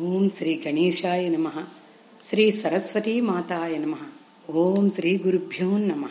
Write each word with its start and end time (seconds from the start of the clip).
ఓం 0.00 0.28
శ్రీ 0.28 0.62
గణేశాయ 0.66 1.28
నమ. 1.28 1.64
శ్రీ 2.22 2.50
సరస్వతీ 2.50 3.20
మాతాయ 3.20 3.78
నమ. 3.78 3.94
ఓం 4.50 4.90
శ్రీ 4.90 5.18
గురుభ్యో 5.18 5.78
నమ. 5.78 6.08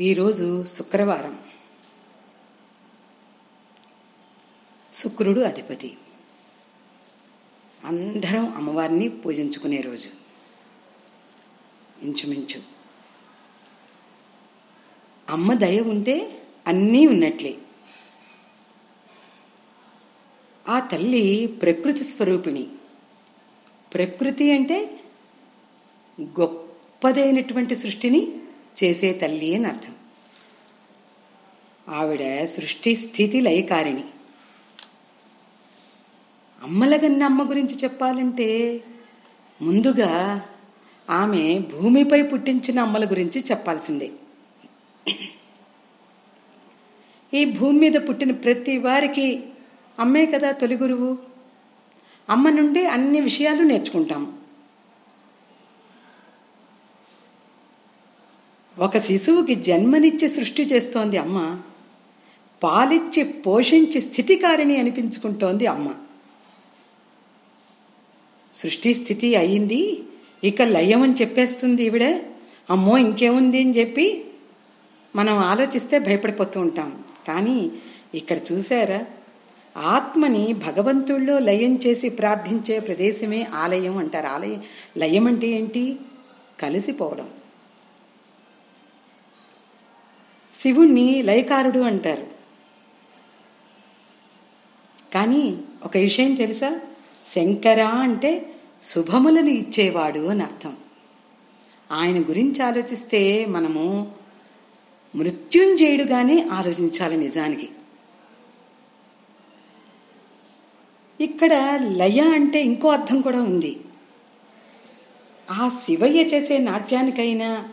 ఈరోజు 0.00 0.64
శుక్రవారం. 0.64 1.38
శుక్రుడు 4.92 5.40
అధిపతి. 5.40 5.96
అందరం 7.84 8.54
అమ్మవారిని 8.54 9.08
పూజించుకునే 9.08 9.80
రోజు. 9.80 10.08
ఇంచుమించు. 12.02 12.62
అమ్మ 15.28 15.54
దయ 15.54 15.80
ఉంటే 15.80 16.42
అన్నీ 16.66 17.06
ఉన్నట్లే. 17.06 17.58
ఆ 20.70 20.80
తల్లి 20.80 21.46
ప్రకృతి 21.46 22.04
స్వరూపిణి. 22.04 22.66
ప్రకృతి 23.94 24.52
అంటే 24.52 25.00
గొప్పదైనటువంటి 26.20 27.74
సృష్టిని 27.74 28.32
చేసే 28.84 29.12
తల్లి 29.12 29.54
అని 29.54 29.66
అర్థం. 29.66 29.94
ఆవిడ 31.88 32.44
సృష్టి 32.44 32.96
స్థితి 32.96 33.40
లయకారిణి. 33.40 34.04
అమ్మలగన్న 36.62 37.22
అమ్మ 37.22 37.50
గురించి 37.50 37.76
చెప్పాలంటే 37.76 38.80
ముందుగా 39.62 40.42
ఆమె 41.10 41.58
భూమిపై 41.58 42.22
పుట్టించిన 42.22 42.80
అమ్మల 42.80 43.10
గురించి 43.10 43.44
చెప్పాల్సిందే. 43.50 44.10
ఈ 47.34 47.44
భూమి 47.44 47.78
మీద 47.78 47.92
పుట్టిన 47.92 48.30
ప్రతి 48.30 48.78
వారికి 48.78 49.49
అమ్మే 50.00 50.26
కదా 50.26 50.50
తొలి 50.50 50.76
గురువు. 50.76 51.18
అమ్మ 52.30 52.50
నుండి 52.50 52.86
అన్ని 52.86 53.20
విషయాలు 53.20 53.62
నేర్చుకుంటాం. 53.62 54.38
ఒక 58.78 58.98
శిశువుకి 58.98 59.54
జన్మనిచ్చి 59.54 60.28
సృష్టి 60.28 60.62
చేస్తోంది 60.62 61.16
అమ్మ. 61.16 61.62
పాలిచ్చి 62.62 63.22
పోషించి 63.22 64.00
స్థితికారిణి 64.00 64.76
అనిపించుకుంటోంది 64.76 65.66
అమ్మ. 65.66 65.94
సృష్టి 68.54 68.94
స్థితి 68.94 69.36
అయింది 69.36 70.02
ఇక 70.44 70.62
లయం 70.62 71.02
అని 71.02 71.14
చెప్పేస్తుంది 71.14 71.84
ఈవిడ. 71.84 72.02
అమ్మో 72.70 72.98
ఇంకేముంది 72.98 73.60
అని 73.60 73.78
చెప్పి 73.78 74.24
మనం 75.16 75.38
ఆలోచిస్తే 75.38 75.98
భయపడిపోతూ 75.98 76.60
ఉంటాం. 76.60 77.04
కానీ 77.28 77.72
ఇక్కడ 78.14 78.38
చూసారా? 78.52 79.06
ఆత్మని 79.76 80.52
భగవంతుల్లో 80.52 81.38
లయం 81.38 81.78
చేసి 81.86 82.08
ప్రార్థించే 82.08 82.80
ప్రదేశమే 82.80 83.42
ఆలయం 83.42 83.96
అంటారు. 83.96 84.26
ఆలయం 84.26 84.62
లయం 84.96 85.26
అంటే 85.26 85.46
ఏంటి? 85.46 85.98
కలిసిపోవడం. 86.60 87.28
శివుణ్ణి 90.54 91.22
లయకారుడు 91.22 91.78
అంటారు. 91.78 92.26
కానీ 95.14 95.58
ఒక 95.84 95.96
విషయం 95.96 96.34
తెలుసా? 96.34 96.80
శంకర 97.34 97.82
అంటే 97.82 98.54
శుభములను 98.82 99.48
ఇచ్చేవాడు 99.48 100.20
అని 100.20 100.42
అర్థం. 100.42 100.76
ఆయన 101.92 102.22
గురించి 102.22 102.62
ఆలోచిస్తే 102.62 103.46
మనము 103.46 104.12
మృత్యుంజయుడుగానే 105.14 106.48
ఆలోచించాలి 106.52 107.16
నిజానికి. 107.16 107.68
ఇక్కడ 111.20 111.54
లయ 112.00 112.20
అంటే 112.20 112.58
ఇంకో 112.62 112.88
అర్థం 112.88 113.20
కూడా 113.20 113.40
ఉంది. 113.42 113.72
ఆ 115.50 115.68
శివయ్య 115.68 116.20
చేసే 116.22 116.58
నాట్యానికైనా 116.58 117.68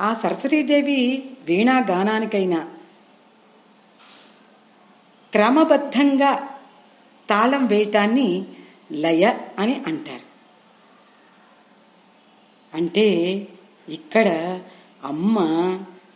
ఆ 0.00 0.14
సరస్వతీదేవి 0.14 1.00
వీణా 1.48 1.76
గానానికైనా 1.90 2.60
క్రమబద్ధంగా 5.32 6.32
తాళం 7.28 7.66
వేయటాన్ని 7.66 8.28
లయ 8.92 9.24
అని 9.58 9.74
అంటారు. 9.86 10.26
అంటే 12.72 13.06
ఇక్కడ 13.88 14.28
అమ్మ 15.04 15.36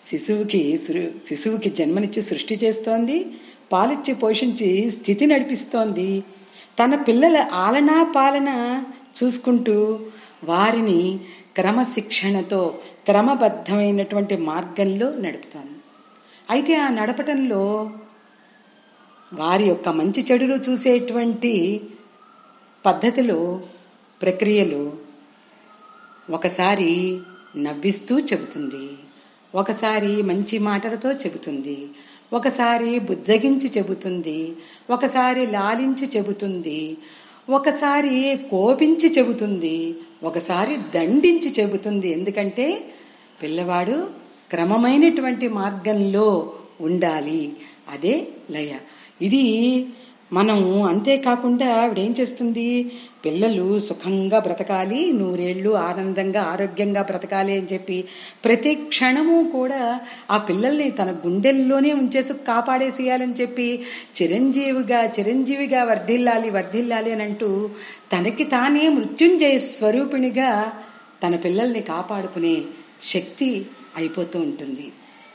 శిశువుకి 0.03 0.79
శిశువుకి 1.25 1.71
జన్మనిచ్చి 1.71 2.23
సృష్టి 2.23 2.55
చేస్తోంది 2.65 3.19
పాలిచ్చి 3.73 4.15
పోషించి 4.15 4.91
స్థితి 4.91 5.27
నడిపిస్తోంది. 5.27 6.11
తన 6.79 6.95
పిల్లల 6.95 7.49
ఆలనా 7.53 8.13
పాలన 8.17 8.51
చూసుకుంటూ 9.19 10.01
వారిని 10.45 11.21
క్రమశిక్షణతో 11.57 12.79
క్రమబద్ధమైనటువంటి 13.05 14.37
మార్గంలో 14.37 15.15
నడుపుతాను. 15.15 15.75
అయితే 16.51 16.75
ఆ 16.77 16.89
నడపటంలో 16.89 17.91
వారి 19.33 19.65
యొక్క 19.65 19.89
మంచి 19.89 20.27
చెడులు 20.33 20.55
చూసేటువంటి 20.55 21.81
పద్ధతులు 22.87 23.61
ప్రక్రియలు 24.23 24.93
ఒకసారి 26.31 27.21
నవ్విస్తూ 27.57 28.19
చెబుతుంది. 28.19 28.89
ఒకసారి 29.55 30.23
మంచి 30.23 30.59
మాటలతో 30.59 31.13
చెబుతుంది. 31.13 31.89
ఒకసారి 32.33 32.99
బుజ్జగించి 32.99 33.73
చెబుతుంది 33.79 34.53
ఒకసారి 34.91 35.47
లాలించి 35.47 36.09
చెబుతుంది 36.17 36.97
ఒకసారి 37.51 38.39
కోపించి 38.51 39.13
చెబుతుంది 39.19 39.95
ఒకసారి 40.23 40.77
దండించి 40.77 41.53
చెబుతుంది. 41.61 42.13
ఎందుకంటే 42.13 42.85
పిల్లవాడు 43.43 44.09
క్రమమైనటువంటి 44.51 45.49
మార్గంలో 45.49 46.53
ఉండాలి. 46.81 47.53
అదే 47.93 48.29
లయ. 48.51 48.73
ఇది 49.23 49.87
మనం 50.33 50.83
అంతేకాకుండా 50.83 51.75
ఆవిడేం 51.75 52.15
చేస్తుంది? 52.21 52.93
పిల్లలు 53.27 53.67
సుఖంగా 53.79 54.39
బ్రతకాలి 54.39 55.13
నూరేళ్ళు 55.13 55.71
ఆనందంగా 55.81 56.43
ఆరోగ్యంగా 56.43 57.03
బ్రతకాలి 57.03 57.53
అని 57.59 57.69
చెప్పి 57.73 57.99
ప్రతి 58.45 58.75
క్షణము 58.89 59.51
కూడా 59.53 59.81
ఆ 60.31 60.37
పిల్లల్ని 60.39 60.91
తన 60.91 61.11
గుండెల్లోనే 61.27 61.93
ఉంచేసి 61.93 62.35
కాపాడేసేయాలని 62.47 63.35
చెప్పి 63.41 63.69
చిరంజీవిగా 64.17 65.01
చిరంజీవిగా 65.17 65.83
వర్ధిల్లాలి 65.85 66.51
వర్ధిల్లాలి 66.51 67.13
అని 67.13 67.23
అంటూ 67.23 67.51
తనకి 68.13 68.45
తానే 68.45 68.89
మృత్యుంజయ 68.89 69.59
స్వరూపిణిగా 69.71 70.51
తన 71.23 71.37
పిల్లల్ని 71.37 71.83
కాపాడుకునే 71.83 72.57
శక్తి 73.03 73.51
అయిపోతూ 73.97 74.39
ఉంటుంది. 74.41 74.87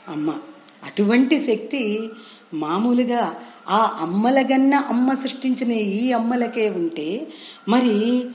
అమ్మ 0.08 0.30
అటువంటి 0.84 1.36
శక్తి 1.40 1.82
మామూలుగా 2.54 3.22
ఆ 3.68 3.98
అమ్మలగన్న 4.00 4.74
అమ్మ 4.74 5.14
సృష్టించిన 5.14 5.72
ఈ 5.72 6.12
అమ్మలకే 6.12 6.70
ఉంటే 6.70 7.26
మరి 7.68 8.26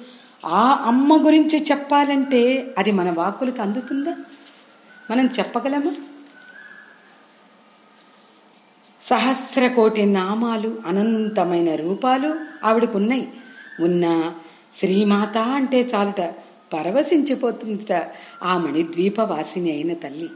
ఆ 0.46 0.84
అమ్మ 0.86 1.26
గురించి 1.26 1.64
చెప్పాలంటే 1.72 2.74
అది 2.78 2.92
మన 2.92 3.12
వాక్కులకు 3.12 3.62
అందుతుందా? 3.62 4.16
మనం 5.12 5.26
చెప్పగలము? 5.26 5.92
సహస్ర 9.02 9.68
కోటి 9.68 10.06
నామాలు 10.06 10.82
అనంతమైన 10.86 11.76
రూపాలు 11.76 12.36
ఆవిడకున్నాయి. 12.64 13.28
ఉన్న 13.80 14.34
శ్రీమాత 14.74 15.38
అంటే 15.38 15.82
చాలుట 15.82 16.34
పరవశించిపోతుందిట 16.74 18.08
ఆ 18.44 18.58
మణిద్వీప 18.58 19.22
వాసిని 19.22 19.72
అయిన 19.72 19.94
తల్లి. 19.94 20.30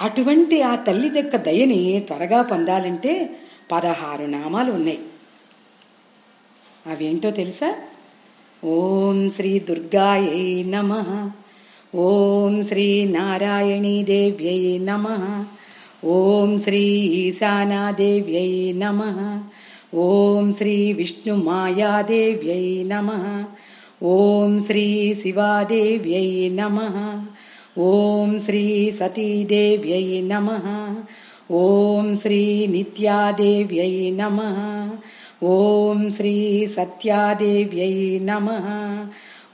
అటువంటి 0.00 0.62
ఆ 0.62 0.74
తల్లి 0.74 1.08
యొక్క 1.16 1.36
దయని 1.36 2.00
త్వరగా 2.08 2.42
పొందాలంటే 2.42 3.12
పదహారు 3.72 4.24
నామాలు 4.26 4.72
ఉన్నాయి. 4.72 5.00
అవేంటో 6.86 7.30
తెలుసా? 7.30 7.70
ఓం 8.64 9.18
శ్రీ 9.30 9.58
దుర్గాయై 9.58 10.64
నమ 10.64 10.92
ఓం 11.94 12.62
శ్రీ 12.62 13.04
నారాయణీ 13.04 14.02
దేవ్యై 14.02 14.78
నమ 14.78 15.06
ఓం 16.04 16.58
శ్రీ 16.58 16.82
ఈశానాదేవ్యై 17.20 18.72
నమ 18.72 19.00
ఓం 19.94 20.50
శ్రీ 20.52 20.92
విష్ణు 20.92 21.34
మాయాదేవ్యై 21.34 22.66
నమ 22.84 23.10
ఓం 24.02 24.52
శ్రీ 24.66 25.14
శివాదేవ్యై 25.22 26.48
నమ 26.50 26.78
ी 28.48 28.90
सतीदेव्यै 28.90 30.22
नमः। 30.22 30.94
ॐ 31.52 32.14
श्रीनित्यादेव्यै 32.14 34.10
नमः। 34.10 34.90
ॐ 35.46 36.10
श्री 36.10 36.66
सत्यादेव्यै 36.66 38.18
नमः। 38.22 39.06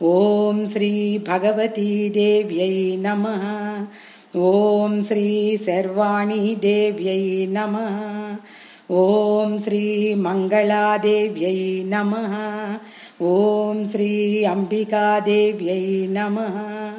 ॐ 0.02 0.72
श्री 0.72 1.18
भगवतीदेव्यै 1.18 2.96
नमः। 2.96 3.86
ॐ 4.40 5.02
श्री 5.02 5.56
सर्वाणीदेव्यै 5.56 7.46
नमः। 7.46 8.36
ॐ 8.90 9.58
श्रीमङ्गलादेव्यै 9.58 11.82
नमः। 11.86 12.76
ॐ 13.22 13.84
श्री 13.84 14.44
अम्बिकादेव्यै 14.44 16.06
नमः। 16.10 16.92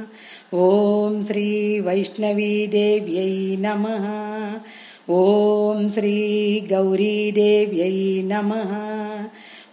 ఓం 0.54 1.24
శ్రీ 1.24 1.80
వైష్ణవీదేవ్యై 1.80 3.58
నమ. 3.60 3.88
ఓం 5.10 5.90
శ్రీ 5.90 6.68
గౌరీదేవ్యై 6.72 8.24
నమ. 8.26 8.54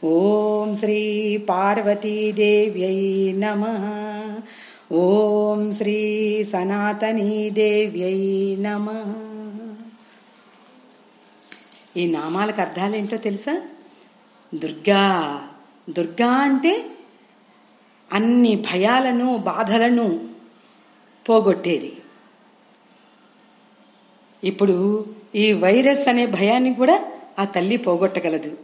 ఓం 0.05 0.75
శ్రీ 0.75 1.37
పార్వతీదేవ్యై 1.37 3.35
నమ. 3.37 3.65
ఓం 4.93 5.75
శ్రీ 5.75 6.45
సనాతనీదేవ్యై 6.45 8.57
నమ. 8.61 9.05
ఈ 11.97 12.07
నామాలకు 12.07 12.61
అర్థాలు 12.61 12.97
ఏంటో 12.97 13.17
తెలుసా? 13.17 13.63
దుర్గా. 14.55 15.43
దుర్గా 15.91 16.27
అంటే 16.27 16.85
అన్ని 18.13 18.57
భయాలను 18.57 19.37
బాధలను 19.37 20.34
పోగొట్టేది. 21.29 21.97
ఇప్పుడు 24.45 25.07
ఈ 25.35 25.53
వైరస్ 25.53 26.09
అనే 26.09 26.27
భయాన్ని 26.27 26.75
కూడా 26.75 27.05
ఆ 27.39 27.45
తల్లి 27.45 27.77
పోగొట్టగలదు. 27.77 28.57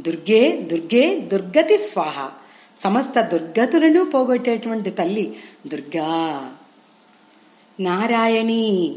దుర్గే 0.00 0.56
దుర్గే 0.56 1.20
దుర్గతి 1.20 1.78
స్వాహ. 1.78 2.30
సమస్త 2.76 3.20
దుర్గతులను 3.20 4.04
పోగొట్టేటువంటి 4.04 4.90
తల్లి 4.90 5.36
దుర్గా. 5.66 6.52
నారాయణి. 7.80 8.96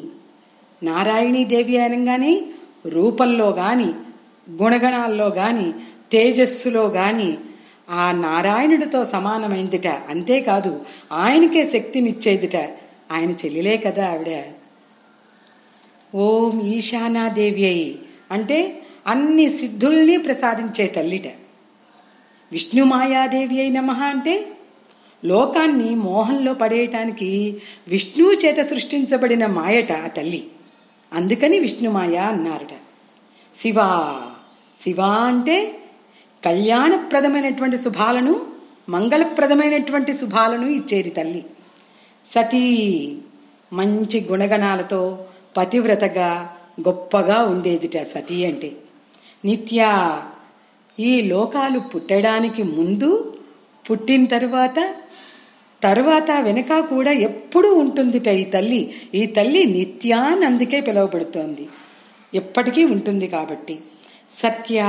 నారాయణీ 0.84 1.44
దేవి 1.44 1.78
అనగానే 1.78 2.46
రూపంలో 2.86 3.50
గాని 3.50 3.94
గుణగణాల్లో 4.52 5.28
గాని 5.28 5.74
తేజస్సులో 6.12 6.88
గాని 6.88 7.38
ఆ 7.90 8.12
నారాయణుడితో 8.12 9.04
సమానమైందిట. 9.04 9.88
అంతేకాదు 9.88 10.82
ఆయనకే 11.12 11.70
శక్తినిచ్చేదిట. 11.70 12.83
ఆయన 13.12 13.32
చెల్లిలే 13.32 13.78
కదా 13.78 14.10
ఆవిడ. 14.10 14.44
ఓం 16.16 16.62
ఈశానాదేవి 16.62 17.66
అయి 17.66 18.00
అంటే 18.32 18.84
అన్ని 19.08 19.50
సిద్ధుల్ని 19.50 20.18
ప్రసాదించే 20.18 20.88
తల్లిట. 20.88 21.28
విష్ణుమాయాదేవి 22.52 23.62
అయి 23.62 23.70
నమ 23.70 23.92
అంటే 23.92 24.48
లోకాన్ని 25.26 25.96
మోహంలో 25.96 26.54
పడేయటానికి 26.54 27.62
విష్ణువు 27.88 28.32
చేత 28.32 28.62
సృష్టించబడిన 28.62 29.46
మాయట 29.46 29.92
ఆ 29.92 30.08
తల్లి. 30.08 30.48
అందుకని 31.14 31.60
విష్ణుమాయ 31.60 32.16
అన్నారట. 32.16 32.76
శివ 33.56 33.76
శివ 34.80 35.02
అంటే 35.02 35.80
కళ్యాణప్రదమైనటువంటి 36.46 37.78
శుభాలను 37.78 38.42
మంగళప్రదమైనటువంటి 38.90 40.14
శుభాలను 40.14 40.68
ఇచ్చేది 40.68 41.10
తల్లి. 41.10 41.46
సతీ 42.26 43.18
మంచి 43.74 44.28
గుణగణాలతో 44.32 45.26
పతివ్రతగా 45.58 46.56
గొప్పగా 46.82 47.42
ఉండేదిట 47.42 48.04
సతీ 48.04 48.46
అంటే. 48.46 48.72
నిత్య 49.46 49.88
ఈ 51.00 51.22
లోకాలు 51.22 51.80
పుట్టడానికి 51.80 52.64
ముందు 52.64 53.38
పుట్టిన 53.92 54.26
తరువాత 54.26 54.96
తర్వాత 55.84 56.32
వెనక 56.42 56.80
కూడా 56.80 57.12
ఎప్పుడూ 57.12 57.76
ఉంటుందిట 57.76 58.28
ఈ 58.28 58.44
తల్లి. 58.44 58.96
ఈ 59.16 59.26
తల్లి 59.26 59.66
నిత్యాన్ 59.66 60.44
అందుకే 60.44 60.82
పిలువబడుతోంది. 60.82 61.70
ఎప్పటికీ 62.34 62.84
ఉంటుంది 62.84 63.28
కాబట్టి. 63.28 63.80
సత్య 64.44 64.80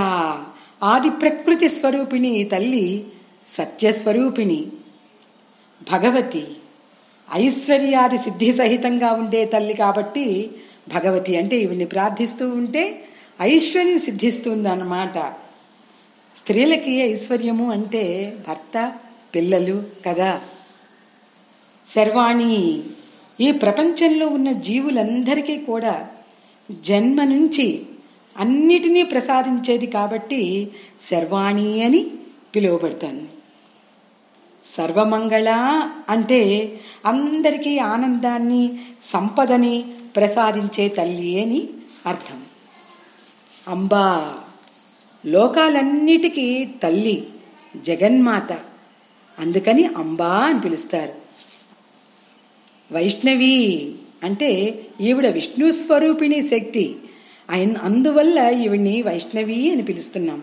ఆది 0.83 1.11
ప్రకృతి 1.11 1.69
స్వరూపిణి 1.69 2.29
ఈ 2.29 2.45
తల్లి 2.45 3.07
సత్యస్వరూపిణి 3.49 4.67
భగవతి. 5.93 6.47
ఐశ్వర్యాది 7.33 8.19
సిద్ధి 8.19 8.53
సహితంగా 8.53 9.13
ఉండే 9.13 9.45
తల్లి 9.45 9.75
కాబట్టి 9.75 10.51
భగవతి 10.95 11.37
అంటే 11.37 11.57
ఈవిని 11.57 11.85
ప్రార్థిస్తూ 11.85 12.49
ఉంటే 12.49 13.05
ఐశ్వర్యం 13.41 13.99
సిద్ధిస్తుంది 13.99 14.69
అన్నమాట 14.69 15.19
స్త్రీలకి 16.37 16.93
ఐశ్వర్యము 16.93 17.71
అంటే 17.71 18.37
భర్త 18.49 18.93
పిల్లలు 19.35 19.83
కదా. 20.07 20.41
శర్వాణి 21.87 22.83
ఈ 23.41 23.53
ప్రపంచంలో 23.53 24.27
ఉన్న 24.27 24.53
జీవులందరికీ 24.53 25.57
కూడా 25.57 26.09
జన్మ 26.71 27.25
నుంచి 27.25 27.83
అన్నిటినీ 28.37 29.03
ప్రసాదించేది 29.03 29.87
కాబట్టి 29.87 30.71
శర్వాణి 31.03 31.83
అని 31.83 32.07
పిలువబడుతుంది. 32.57 33.29
సర్వమంగళ 34.65 35.51
అంటే 36.09 36.41
అందరికీ 37.07 37.79
ఆనందాన్ని 37.79 38.79
సంపదని 39.05 39.85
ప్రసాదించే 40.17 40.89
తల్లి 40.89 41.43
అని 41.43 41.69
అర్థం. 42.07 42.43
అంబా 43.69 44.37
లోకాలన్నిటికీ 45.27 46.69
తల్లి 46.83 47.27
జగన్మాత. 47.77 48.53
అందుకని 49.39 49.87
అంబా 49.87 50.39
అని 50.39 50.61
పిలుస్తారు. 50.61 51.15
వైష్ణవి 52.93 53.95
అంటే 54.23 54.81
ఈవిడ 55.01 55.27
విష్ణు 55.27 55.71
స్వరూపిణి 55.71 56.43
శక్తి. 56.43 56.97
ఆయన 57.51 57.77
అందువల్ల 57.77 58.39
ఈవిడ్ని 58.39 59.03
వైష్ణవి 59.03 59.73
అని 59.73 59.83
పిలుస్తున్నాం. 59.83 60.43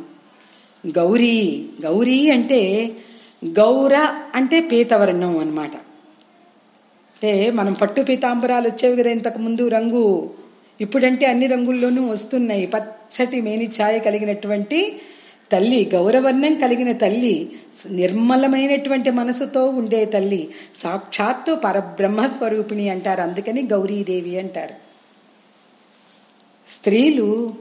గౌరీ 0.87 1.69
గౌరీ 1.81 2.29
అంటే 2.29 2.91
గౌర 3.45 3.95
అంటే 4.35 4.61
పీతవర్ణం 4.61 5.37
అన్నమాట. 5.37 5.75
అంటే 5.75 7.51
మనం 7.51 7.73
పట్టు 7.73 8.01
పీతాంబరాలు 8.01 8.67
వచ్చేవి 8.69 8.97
కదా 8.97 9.11
ఇంతకుముందు 9.11 9.67
రంగు. 9.67 10.29
ఇప్పుడంటే 10.81 11.25
అన్ని 11.25 11.47
రంగుల్లోనూ 11.47 12.09
వస్తున్నాయి. 12.09 12.65
పచ్చటి 12.65 13.41
మేని 13.41 13.65
ఛాయ 13.65 13.99
కలిగినటువంటి 13.99 15.01
తల్లి 15.51 15.89
గౌరవర్ణం 15.93 16.53
కలిగిన 16.53 16.91
తల్లి 16.91 17.51
నిర్మలమైనటువంటి 17.89 19.09
మనసుతో 19.09 19.65
ఉండే 19.65 20.05
తల్లి 20.05 20.49
సాక్షాత్తు 20.75 21.55
పరబ్రహ్మ 21.55 22.27
స్వరూపిణి 22.27 22.89
అంటారు. 22.89 23.21
అందుకని 23.21 23.67
గౌరీదేవి 23.67 24.39
అంటారు. 24.39 24.73
స్త్రీలు 26.67 27.55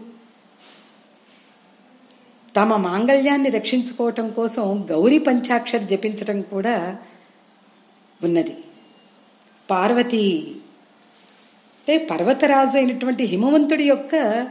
తమ 2.57 2.77
మాంగళ్యాన్ని 2.77 3.51
రక్షించుకోవటం 3.51 4.31
కోసం 4.31 4.87
గౌరీ 4.91 5.19
పంచాక్షరి 5.19 5.85
జపించటం 5.85 6.41
కూడా 6.41 6.97
ఉన్నది. 8.25 8.57
పార్వతి 9.71 10.55
అంటే 11.81 12.07
పర్వతరాజు 12.07 12.77
అయినటువంటి 12.77 13.25
హిమవంతుడి 13.25 13.85
యొక్క 13.85 14.47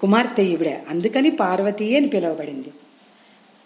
కుమార్తె 0.00 0.42
ఈవిడ. 0.42 0.68
అందుకని 0.88 1.30
పార్వతి 1.30 1.96
అని 1.96 2.06
పిలువబడింది. 2.06 2.72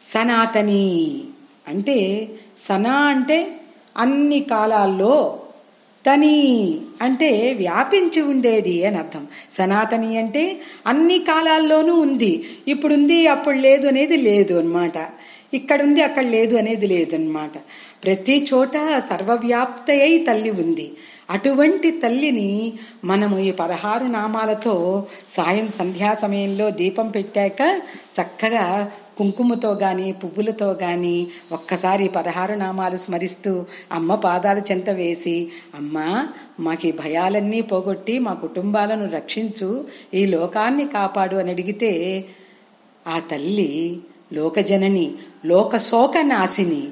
సనాతని 0.01 1.25
అంటే 1.69 2.29
సనా 2.59 2.93
అంటే 2.93 3.61
అన్ని 3.97 4.41
కాలాల్లో 4.41 5.38
తని 6.09 6.37
అంటే 7.03 7.31
వ్యాపించి 7.59 8.21
ఉండేది 8.23 8.77
అని 8.87 8.99
అర్థం. 8.99 9.25
సనాతని 9.51 10.11
అంటే 10.19 10.45
అన్ని 10.87 11.19
కాలాల్లోనూ 11.31 11.95
ఉంది. 12.01 12.33
ఇప్పుడుంది 12.69 13.19
అప్పుడు 13.27 13.59
లేదు 13.67 13.87
అనేది 13.89 14.17
లేదు 14.29 14.55
అనమాట 14.59 14.99
ఇక్కడుంది 15.55 16.01
అక్కడ 16.03 16.27
లేదు 16.37 16.55
అనేది 16.57 16.87
లేదు 16.87 17.15
అనమాట 17.17 17.55
ప్రతి 18.05 18.35
చోట 18.51 18.77
సర్వవ్యాప్తయై 19.11 20.13
తల్లి 20.19 20.51
ఉంది. 20.65 20.87
అటువంటి 21.31 21.89
తల్లిని 22.03 22.51
మనము 23.05 23.37
ఈ 23.39 23.51
పదహారు 23.63 24.07
నామాలతో 24.17 24.75
సాయం 25.29 25.69
సంధ్యా 25.79 26.11
సమయంలో 26.15 26.67
దీపం 26.71 27.09
పెట్టాక 27.09 27.61
చక్కగా 28.19 28.65
కుంకుమతో 29.19 29.71
గాని 29.75 30.09
పువ్వులతో 30.13 30.69
గాని 30.83 31.17
ఒక్కసారి 31.53 32.09
పదహారు 32.09 32.55
నామాలు 32.55 32.97
స్మరిస్తూ 32.97 33.53
అమ్మ 33.93 34.15
పాదాల 34.15 34.59
చెంత 34.71 34.91
వేసి 34.91 35.37
అమ్మ 35.75 35.97
మాకు 36.61 36.87
ఈ 36.87 36.93
భయాలన్నీ 36.93 37.61
పోగొట్టి 37.61 38.15
మా 38.19 38.35
కుటుంబాలను 38.35 39.09
రక్షించు 39.11 39.71
ఈ 40.15 40.23
లోకాన్ని 40.27 40.87
కాపాడు 40.89 41.37
అని 41.37 41.51
అడిగితే 41.51 41.93
ఆ 43.07 43.19
తల్లి 43.31 43.73
లోకజనని 44.33 45.07
లోకశోక 45.45 46.17
నాశిని 46.25 46.83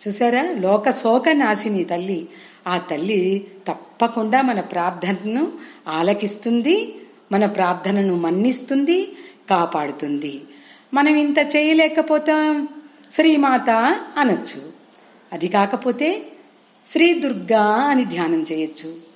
చూసారా 0.00 0.42
లోకశోక 0.58 1.28
నాశిని 1.34 1.82
తల్లి. 1.84 2.20
ఆ 2.66 2.74
తల్లి 2.90 3.20
తప్పకుండా 3.68 4.38
మన 4.42 4.60
ప్రార్థనను 4.72 5.44
ఆలకిస్తుంది 5.88 6.76
మన 7.32 7.44
ప్రార్థనను 7.46 8.14
మన్నిస్తుంది 8.16 8.98
కాపాడుతుంది. 9.50 10.34
మనం 10.94 11.14
ఇంత 11.14 11.38
చేయలేకపోతాం? 11.38 12.68
శ్రీమాత 13.10 13.70
అనొచ్చు. 14.16 14.72
అది 15.32 15.48
కాకపోతే 15.48 16.22
శ్రీ 16.86 17.20
దుర్గా 17.20 17.64
అని 17.64 18.04
ధ్యానం 18.04 18.42
చేయొచ్చు. 18.42 19.07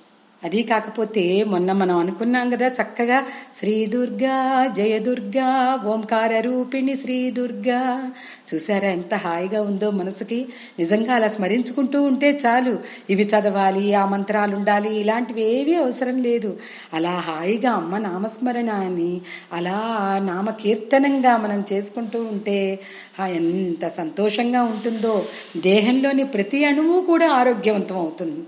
అది 0.43 0.63
కాకపోతే 0.63 1.43
మొన్న 1.43 1.71
మనం 1.71 1.97
అనుకున్నాం 1.97 2.49
కదా 2.49 2.67
చక్కగా 2.67 3.23
శ్రీ 3.55 3.85
దుర్గా 3.85 4.67
జయ 4.77 4.99
దుర్గా 4.99 5.49
ఓంకార 5.85 6.39
రూపిణి 6.39 6.95
శ్రీ 6.95 7.31
దుర్గా 7.31 8.11
చూసారా 8.53 8.89
ఎంత 8.89 9.13
హాయిగా 9.15 9.61
ఉందో 9.61 9.91
మనసుకి? 9.91 10.45
నిజంగా 10.79 11.13
అలా 11.15 11.27
స్మరించుకుంటూ 11.27 12.03
ఉంటే 12.03 12.39
చాలు. 12.45 12.79
ఇవి 13.09 13.23
చదవాలి 13.23 13.93
ఆ 13.93 14.05
మంత్రాలు 14.05 14.55
ఉండాలి 14.55 14.99
ఇలాంటివి 14.99 15.43
ఏవీ 15.59 15.73
అవసరం 15.75 16.23
లేదు. 16.23 16.57
అలా 16.93 17.11
హాయిగా 17.11 17.71
అమ్మ 17.71 17.97
నామస్మరణ 17.97 18.69
అని 18.69 19.21
అలా 19.53 19.77
నామకీర్తనంగా 20.25 21.37
మనం 21.37 21.63
చేసుకుంటూ 21.73 22.19
ఉంటే 22.23 22.79
ఎంత 23.27 23.87
సంతోషంగా 23.87 24.63
ఉంటుందో. 24.63 25.25
దేహంలోని 25.57 26.23
ప్రతి 26.23 26.65
అణువు 26.65 27.01
కూడా 27.01 27.31
ఆరోగ్యవంతం 27.31 27.97
అవుతుంది. 27.97 28.39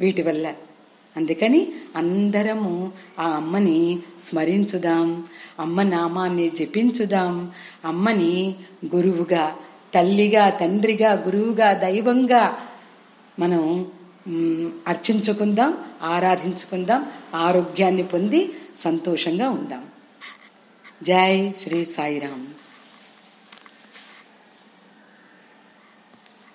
వీటి 0.00 0.22
వల్ల. 0.22 0.46
అందుకని 1.16 1.72
అందరము 1.96 2.92
ఆ 3.18 3.28
అమ్మని 3.28 3.98
స్మరించుదాం 4.22 5.26
అమ్మ 5.60 5.82
నామాన్ని 5.82 6.50
జపించుదాం. 6.50 7.52
అమ్మని 7.84 8.54
గురువుగా 8.94 9.56
తల్లిగా 9.94 10.50
తండ్రిగా 10.50 11.12
గురువుగా 11.12 11.72
దైవంగా 11.72 12.56
మనం 13.38 13.86
అర్చించుకుందాం 14.88 15.76
ఆరాధించుకుందాం 16.02 17.06
ఆరోగ్యాన్ని 17.34 18.02
పొంది 18.02 18.52
సంతోషంగా 18.76 19.50
ఉందాం. 19.50 19.84
జై 21.02 21.52
శ్రీ 21.60 21.84
సాయిరామ్. 21.84 22.53